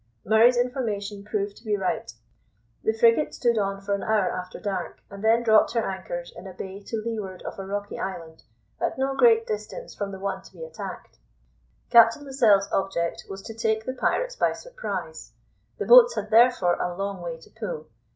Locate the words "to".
1.57-1.63, 6.87-7.03, 10.41-10.53, 13.43-13.53, 17.37-17.51